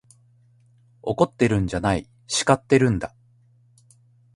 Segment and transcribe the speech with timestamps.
[1.03, 3.13] 怒ってるんじゃない、叱ってるんだ。